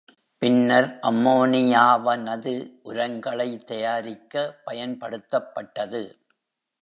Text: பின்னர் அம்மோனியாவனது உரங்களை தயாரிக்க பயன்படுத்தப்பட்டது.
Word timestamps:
பின்னர் 0.41 0.87
அம்மோனியாவனது 1.01 2.53
உரங்களை 2.83 3.57
தயாரிக்க 3.65 4.33
பயன்படுத்தப்பட்டது. 4.65 6.01